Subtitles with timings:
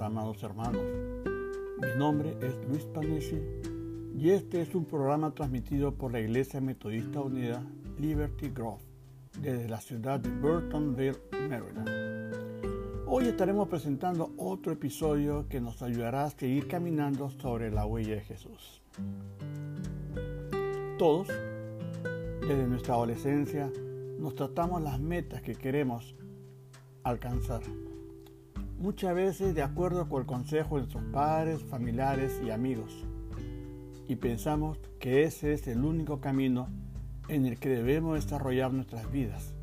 [0.00, 0.82] amados hermanos.
[1.80, 3.40] Mi nombre es Luis Panesi
[4.14, 7.64] y este es un programa transmitido por la Iglesia Metodista Unida
[7.98, 8.82] Liberty Grove
[9.40, 11.16] desde la ciudad de Burtonville,
[11.48, 11.88] Maryland.
[13.06, 18.20] Hoy estaremos presentando otro episodio que nos ayudará a seguir caminando sobre la huella de
[18.20, 18.82] Jesús.
[20.98, 21.28] Todos,
[22.42, 23.72] desde nuestra adolescencia,
[24.18, 26.14] nos tratamos las metas que queremos
[27.04, 27.62] alcanzar
[28.84, 32.92] muchas veces de acuerdo con el consejo de nuestros padres, familiares y amigos.
[34.08, 36.68] Y pensamos que ese es el único camino
[37.28, 39.54] en el que debemos desarrollar nuestras vidas.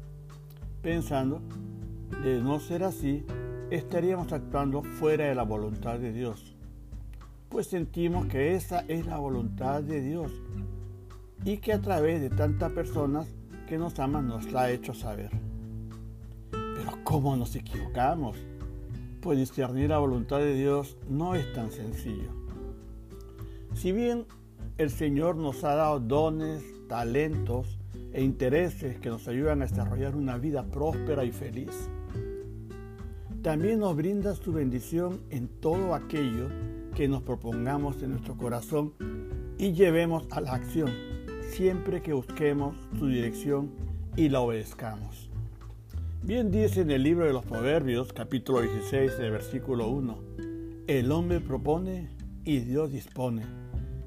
[0.82, 1.40] Pensando,
[2.24, 3.24] de no ser así,
[3.70, 6.56] estaríamos actuando fuera de la voluntad de Dios.
[7.48, 10.32] Pues sentimos que esa es la voluntad de Dios
[11.46, 13.28] y que a través de tantas personas
[13.68, 15.30] que nos aman nos la ha hecho saber.
[16.50, 18.35] Pero ¿cómo nos equivocamos?
[19.22, 22.32] Pues discernir la voluntad de Dios no es tan sencillo.
[23.74, 24.26] Si bien
[24.78, 27.80] el Señor nos ha dado dones, talentos
[28.13, 31.90] e intereses que nos ayudan a desarrollar una vida próspera y feliz,
[33.41, 36.50] también nos brinda su bendición en todo aquello
[36.96, 38.94] que nos propongamos en nuestro corazón
[39.58, 40.91] y llevemos a la acción,
[41.50, 43.72] siempre que busquemos su dirección
[44.16, 45.30] y la obedezcamos.
[46.24, 50.20] Bien dice en el libro de los Proverbios, capítulo 16, versículo 1,
[50.86, 52.10] el hombre propone
[52.44, 53.44] y Dios dispone.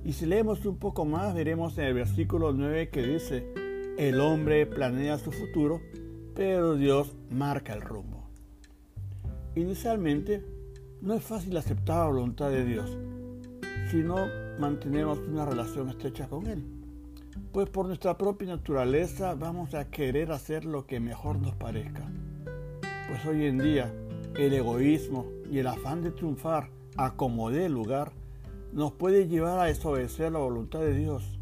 [0.04, 3.52] Y si leemos un poco más, veremos en el versículo 9 que dice,
[3.98, 5.80] el hombre planea su futuro,
[6.36, 8.30] pero Dios marca el rumbo.
[9.56, 10.44] Inicialmente,
[11.00, 12.96] no es fácil aceptar la voluntad de Dios
[13.90, 14.28] si no
[14.60, 16.73] mantenemos una relación estrecha con Él
[17.54, 22.02] pues por nuestra propia naturaleza vamos a querer hacer lo que mejor nos parezca.
[23.08, 23.94] Pues hoy en día
[24.36, 28.10] el egoísmo y el afán de triunfar a como dé lugar
[28.72, 31.38] nos puede llevar a desobedecer la voluntad de Dios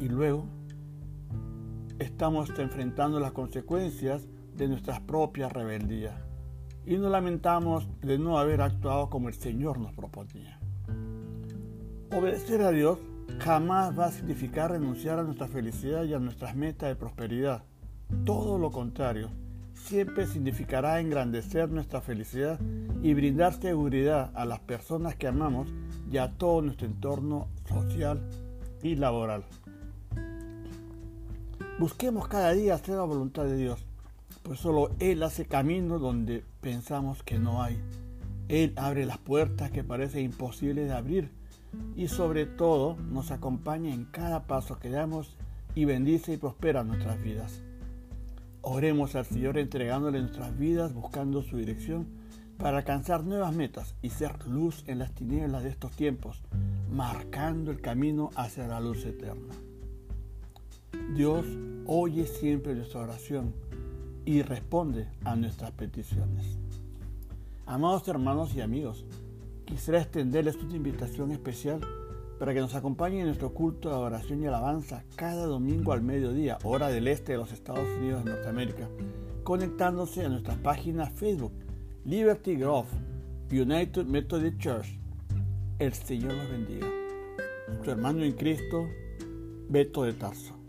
[0.00, 0.46] y luego
[1.98, 4.26] estamos enfrentando las consecuencias
[4.56, 6.14] de nuestras propias rebeldías
[6.86, 10.58] y nos lamentamos de no haber actuado como el Señor nos proponía.
[12.16, 12.98] Obedecer a Dios
[13.38, 17.62] jamás va a significar renunciar a nuestra felicidad y a nuestras metas de prosperidad.
[18.24, 19.30] Todo lo contrario,
[19.74, 22.58] siempre significará engrandecer nuestra felicidad
[23.02, 25.68] y brindar seguridad a las personas que amamos
[26.10, 28.20] y a todo nuestro entorno social
[28.82, 29.44] y laboral.
[31.78, 33.86] Busquemos cada día hacer la voluntad de Dios,
[34.42, 37.80] pues solo Él hace camino donde pensamos que no hay.
[38.48, 41.39] Él abre las puertas que parece imposible de abrir
[41.96, 45.36] y sobre todo nos acompaña en cada paso que damos
[45.74, 47.62] y bendice y prospera nuestras vidas.
[48.62, 52.08] Oremos al Señor entregándole nuestras vidas, buscando su dirección
[52.58, 56.42] para alcanzar nuevas metas y ser luz en las tinieblas de estos tiempos,
[56.90, 59.54] marcando el camino hacia la luz eterna.
[61.14, 61.46] Dios
[61.86, 63.54] oye siempre nuestra oración
[64.26, 66.58] y responde a nuestras peticiones.
[67.66, 69.06] Amados hermanos y amigos,
[69.70, 71.80] quisiera extenderles una invitación especial
[72.40, 76.58] para que nos acompañen en nuestro culto de adoración y alabanza cada domingo al mediodía,
[76.64, 78.88] hora del este de los Estados Unidos de Norteamérica,
[79.44, 81.52] conectándose a nuestra página Facebook,
[82.04, 82.88] Liberty Grove,
[83.52, 84.98] United Methodist Church.
[85.78, 86.88] El Señor los bendiga.
[87.84, 88.88] Su hermano en Cristo,
[89.68, 90.59] Beto de Tarso.